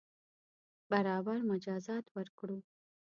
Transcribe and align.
برابر 0.91 1.37
مجازات 1.51 2.05
ورکړو. 2.15 2.57